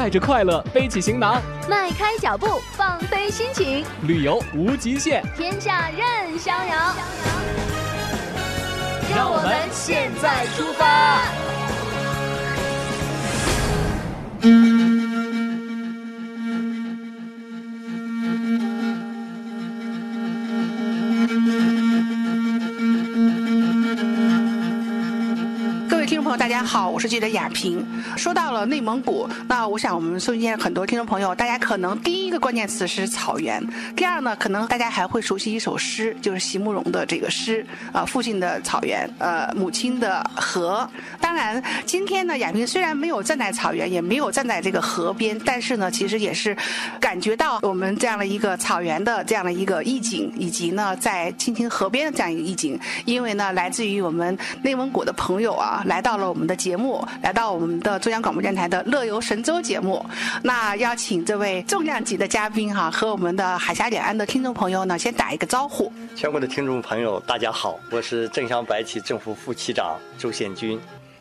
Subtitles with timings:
[0.00, 6.94] 带着快乐背起行囊，迈开脚步放飞心情，旅游无极限，天下任逍遥。
[9.14, 11.20] 让我们现在出发。
[26.36, 27.84] 大家好，我是记者雅萍。
[28.16, 33.60] 说到了内蒙古，那我想我们收音间很多听众朋友，大家可能第一个关键词是草原，
[33.96, 40.88] 第二呢，可能大家还会熟悉一首诗，就是席慕容的这个诗啊，父亲的草原，呃，母亲的河。
[41.30, 46.56] 当然，今天呢，雅萍虽然没有站在草原，也没有站在这个河边，但是呢，其实也是
[46.98, 52.76] 感觉到我们这样的一个草原的这样的一个意境，以及呢，在青青河边的这样一个意境。
[53.04, 56.28] 因为呢，来自于我们内蒙古的朋友啊，来到了。
[56.28, 60.04] 我们的节目来到我们的中央广播电台的《乐游神州》节目，
[60.42, 65.92] 那邀请这位重量级的嘉宾哈，和我们的海峡两岸的听众朋友呢，先打一个招呼。
[66.16, 70.76] 全国的听众朋友，大家好，我是正镶白旗政府副旗长周宪军。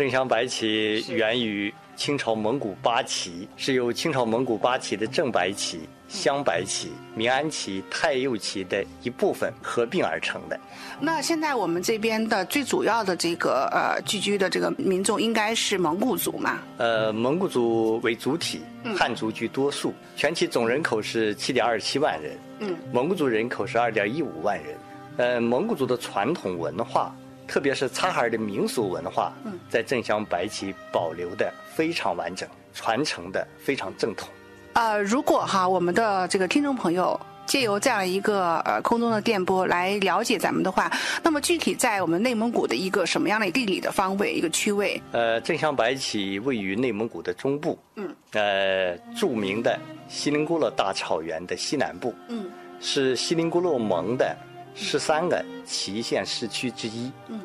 [0.00, 5.80] 正镶白旗源于清朝蒙古八旗，是由清朝蒙古八旗的正白旗。
[6.08, 10.58] 镶白旗、明安旗、太右旗的一部分合并而成的。
[11.00, 16.60] 那现在我们这边的最主要的这个呃聚居的这个民众应该是蒙古族嘛？
[16.78, 18.62] 呃，蒙古族为主体，
[18.96, 22.38] 汉族居多数，全体总人口是七点二七万人。
[22.60, 24.78] 嗯，蒙古族人口是二点一五万人。
[25.18, 27.14] 呃，蒙古族的传统文化，
[27.50, 29.32] 特别是察哈尔的民俗文化，
[29.68, 34.28] 在正镶白旗保留的非常完整，传承的非常正统。
[34.74, 40.88] 呃，如果哈我们的这个听众朋友借由这样一个呃空中的电波来了解咱们的话，
[41.24, 45.02] 那么具体在我们内蒙古的一个什么样的地理的方位、一个区位？
[45.10, 49.76] 呃，镇镶白旗位于内蒙古的中部，嗯，呃，著名的
[50.08, 52.48] 锡林郭勒大草原的西南部，嗯，
[52.80, 54.36] 是锡林郭勒盟的
[54.74, 57.40] 十三个旗县市区之一，嗯。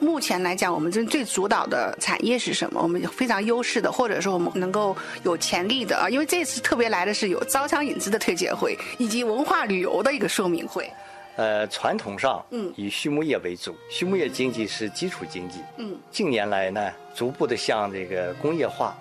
[0.00, 2.80] 目前来讲，我们这最主导的产业是什么？
[2.80, 6.08] 我们非常优势的，或者说我们能够有潜力的啊。
[6.08, 10.88] 因为这次特别来的是有招商引资的推介会，以及文化旅游的一个说明会。
[11.34, 15.58] 呃，传统上，嗯，以畜牧业为主，畜牧业经济是基础经济。
[15.78, 18.96] 嗯，近年来呢，逐步的向这个工业化、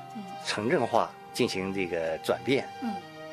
[0.47, 2.67] 城镇化进行这个转变。
[2.81, 2.91] 嗯。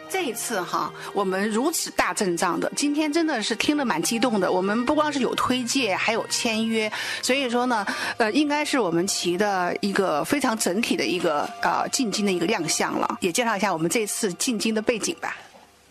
[0.08, 4.50] 这一次哈，我们如此大阵仗的，今天真的是听得蛮激动的。
[4.50, 7.84] 我们不光是有推介，还有签约，所以说呢，
[8.16, 13.18] 呃，应该是我们旗的一个非常整体的一个呃进京的一个亮相了。
[13.20, 15.36] 也介绍一下我们这次进京的背景吧。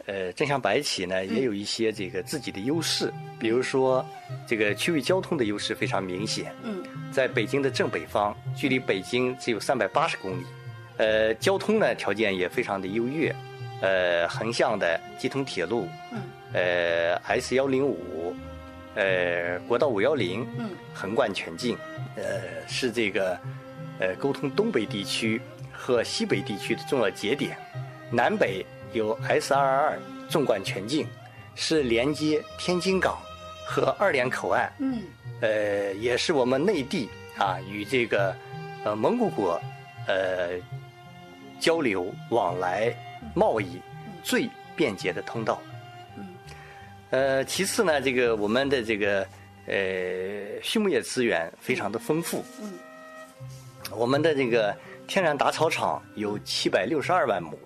[0.05, 4.05] 呃，正镶白旗呢，也有一些这个自己的优势，比如说
[4.47, 6.53] 这个区域交通的优势非常明显。
[6.63, 10.43] 嗯，在北京的正北方，距离北京只有三百八十公里，
[10.97, 13.33] 呃，交通呢条件也非常的优越。
[13.83, 16.21] 呃，横向的基通铁路，嗯，
[16.53, 18.33] 呃，S 幺零五，
[18.95, 21.77] 呃，国道五幺零，嗯，横贯全境，
[22.15, 22.23] 呃，
[22.65, 23.37] 是这个，
[23.99, 25.41] 呃，沟通东北地区
[25.73, 27.57] 和西北地区的重要节点。
[28.09, 31.05] 南北有 S 二二二纵贯全境，
[31.53, 33.17] 是连接天津港
[33.67, 35.01] 和二连口岸，嗯，
[35.41, 38.33] 呃，也是我们内地啊与这个，
[38.85, 39.59] 呃，蒙古国，
[40.07, 40.51] 呃，
[41.59, 42.95] 交流往来。
[43.33, 43.81] 贸易
[44.21, 45.61] 最便捷的通道。
[46.17, 46.27] 嗯，
[47.09, 49.27] 呃，其次呢，这个我们的这个
[49.67, 52.43] 呃畜牧业资源非常的丰富。
[52.61, 52.73] 嗯，
[53.91, 54.75] 我们的这个
[55.07, 57.57] 天然打草场有七百六十二万亩，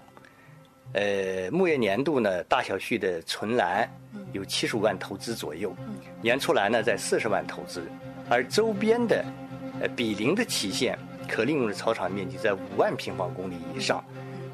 [0.93, 3.89] 呃，牧业年度呢，大小畜的存栏
[4.33, 5.75] 有七十五万投资左右，
[6.21, 7.87] 年出栏呢在四十万投资，
[8.29, 9.23] 而周边的
[9.79, 10.97] 呃比邻的旗县
[11.27, 14.03] 可利用的草场面积在五万平方公里以上。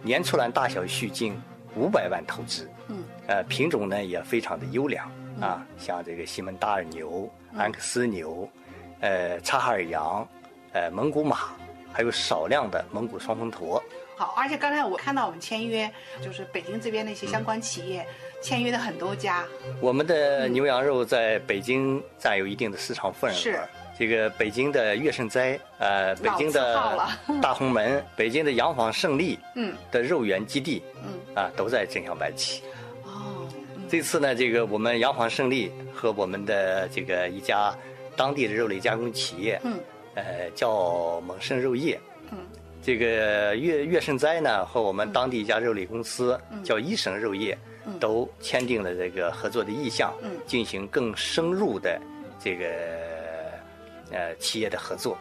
[0.03, 1.41] 年出栏大小畜近
[1.75, 5.09] 五百万头只，嗯，呃，品种呢也非常的优良
[5.39, 8.47] 啊，像这个西门达尔牛、安克斯牛，
[8.99, 10.27] 呃，察哈尔羊，
[10.73, 11.55] 呃，蒙古马，
[11.91, 13.81] 还有少量的蒙古双峰驼。
[14.15, 15.89] 好，而且刚才我看到我们签约，
[16.21, 18.05] 就是北京这边的一些相关企业
[18.41, 19.43] 签约的很多家。
[19.81, 23.33] 我们的牛羊肉在北京占有一定的市场份额。
[23.33, 23.59] 是。
[23.97, 26.99] 这个北京的乐盛斋，呃，北京的
[27.41, 32.63] 大红门，北京的洋房胜利，嗯，的肉源基地，嗯，啊，都在正阳白旗。
[33.03, 33.47] 哦，
[33.87, 37.71] 这次呢，这个我们洋房胜利和我们的这个一家
[38.15, 39.77] 当地的肉类加工企业，嗯，
[40.15, 41.99] 呃，叫猛盛肉业，
[42.31, 42.39] 嗯，
[42.81, 47.55] 这个乐乐盛斋呢和我们当地一家肉类公司叫一省肉业，
[47.99, 52.01] 都签订了这个合作的意向，嗯，进行更深入的
[52.43, 53.12] 这个。
[54.11, 55.17] 呃，企业的合作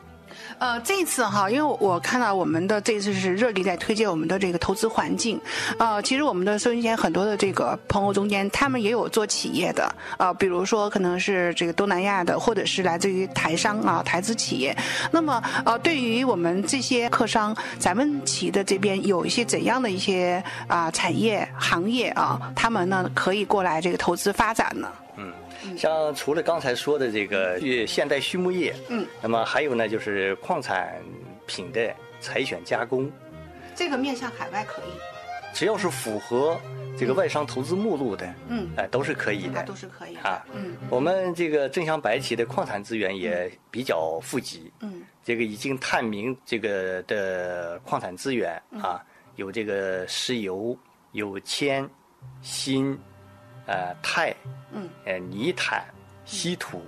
[0.58, 5.38] 呃，这一次哈，因为我看到我们的这次是热力在推荐我们的这个投资环境，
[5.78, 14.74] 呃，其实我们的收音间很多的这个朋友中间，他们也有做企业的，呃，比如说可能是这个东南亚的，或者是来自于台商啊，台资企业。
[15.10, 24.88] 那么，呃，对于我们这些客商，咱们企业的这边有一些怎样的一些啊产业行业啊，他们呢可以过来这个投资发展呢？
[25.16, 25.32] 嗯。
[25.76, 31.00] 像除了刚才说的这个现代畜牧业，嗯，那么还有呢，就是矿产
[31.46, 33.10] 品的采选加工，
[33.74, 34.90] 这个面向海外可以，
[35.54, 36.60] 只要是符合
[36.98, 40.44] 这个外商投资目录的，嗯，哎，都是可以的，都是可以啊。
[40.52, 49.00] 嗯，我们这个正祥白旗的矿产资源也比较富集，嗯，这个已经探明这个的矿产资源啊，
[49.36, 50.76] 有这个石油，
[51.12, 51.88] 有铅、
[52.42, 52.98] 锌。
[53.66, 54.34] 呃，钛，
[54.72, 55.84] 嗯，呃，泥炭、
[56.24, 56.84] 稀土、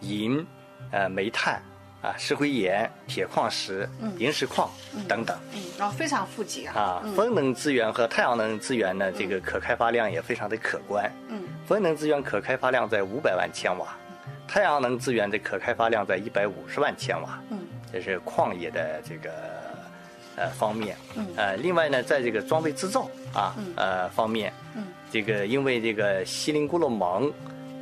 [0.00, 0.44] 银，
[0.90, 1.62] 呃，煤炭，
[2.02, 3.88] 啊，石灰岩、铁矿石、
[4.18, 4.68] 萤石矿
[5.08, 6.74] 等等，嗯，然后非常富集啊。
[6.74, 11.10] 啊，风能资源和太阳能资源呢，这个可开发量也非常的可观。
[11.28, 13.96] 嗯，风能资源可开发量在五百万千瓦，
[14.48, 17.40] 太阳能资源的可开发量在一百五十万千瓦。
[17.50, 17.58] 嗯，
[17.92, 19.30] 这是矿业的这个
[20.36, 20.96] 呃方面。
[21.14, 24.52] 嗯，呃，另外呢，在这个装备制造啊，呃方面。
[25.06, 25.12] 嗯。
[25.12, 27.32] 这个因为这个锡林郭勒盟，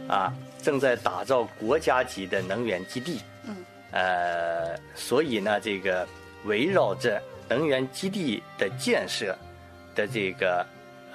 [0.08, 0.32] 啊，
[0.62, 3.56] 正在打造国家级的能源基地，嗯，
[3.90, 6.06] 呃，所以呢，这个
[6.44, 9.36] 围绕着能源基地的建设
[9.94, 10.66] 的这个，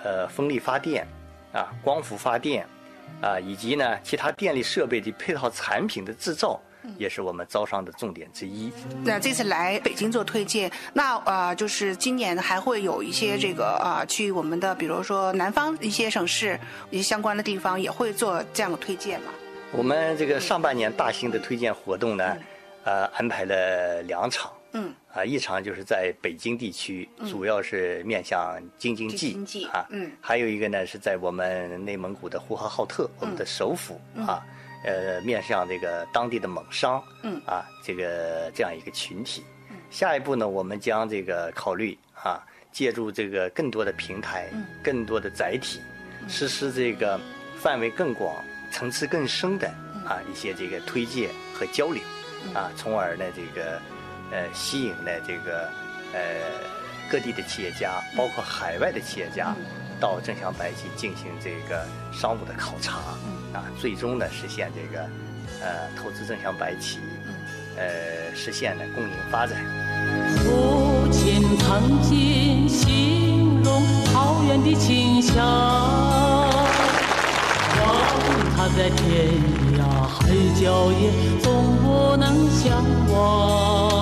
[0.04, 1.08] 呃，风力发电，
[1.54, 2.66] 啊，光伏发电，
[3.22, 6.60] 啊，以及呢其他电力设备的配套产品的制造。
[6.98, 8.72] 也是我们招商的重点之一。
[9.04, 16.60] 那这次来北京做推介，那呃，就是今年还会有一些这个啊，去我们的比如说南方一些省市
[16.90, 19.26] 一些相关的地方也会做这样的推介嘛？
[19.72, 22.38] 我们这个上半年大型的推荐活动呢，
[22.84, 24.52] 呃，安排了两场。
[24.72, 24.94] 嗯。
[25.12, 29.86] 啊，一场就是在北京地区，主要是面向京津冀啊。
[29.90, 30.12] 嗯。
[30.22, 34.46] 还有一个呢，是在我们内蒙古的呼和浩特，我们的首府啊。
[34.84, 37.42] 呃，面向这个当地的蒙商，嗯。
[37.46, 39.44] 啊，这个这样一个群体，
[39.90, 42.42] 下一步呢，我们将这个考虑啊，
[42.72, 44.50] 借助这个更多的平台，
[44.84, 45.82] 更多的载体，
[46.28, 47.20] 实施这个
[47.58, 48.36] 范围更广、
[48.72, 49.68] 层次更深的
[50.08, 52.02] 啊一些这个推介和交流，
[52.54, 53.82] 啊，从而呢这个
[54.32, 55.70] 呃吸引呢这个
[56.14, 56.22] 呃
[57.12, 59.56] 各地的企业家，包括海外的企业家。
[60.00, 62.98] 到正祥白旗进行这个商务的考察，
[63.54, 65.04] 啊，最终呢实现这个，
[65.62, 67.00] 呃，投资正祥白旗，
[67.78, 69.58] 呃，实现呢共赢发展。
[70.38, 75.46] 父亲曾经形容草原的清香，
[77.78, 77.86] 望
[78.56, 79.28] 他在天
[79.78, 80.30] 涯海
[80.60, 81.12] 角也
[81.42, 83.99] 总不能相忘。